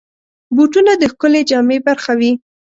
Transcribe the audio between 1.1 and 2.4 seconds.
ښکلې جامې برخه وي.